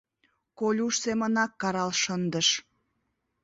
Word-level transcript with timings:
—Колюш 0.59 0.95
семынак 1.03 1.51
карал 1.61 1.91
шындыш. 2.03 2.47